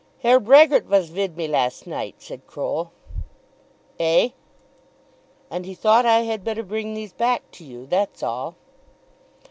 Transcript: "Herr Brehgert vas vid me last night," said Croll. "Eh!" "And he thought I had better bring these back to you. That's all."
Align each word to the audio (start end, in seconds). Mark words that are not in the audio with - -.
"Herr 0.23 0.39
Brehgert 0.39 0.85
vas 0.85 1.09
vid 1.09 1.37
me 1.37 1.47
last 1.47 1.85
night," 1.85 2.15
said 2.17 2.47
Croll. 2.47 2.91
"Eh!" 3.99 4.29
"And 5.51 5.63
he 5.63 5.75
thought 5.75 6.07
I 6.07 6.21
had 6.21 6.43
better 6.43 6.63
bring 6.63 6.95
these 6.95 7.13
back 7.13 7.51
to 7.51 7.63
you. 7.63 7.85
That's 7.85 8.23
all." 8.23 8.55